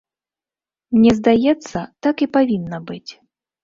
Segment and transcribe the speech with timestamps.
[0.95, 3.09] Мне здаецца, так і павінна быць.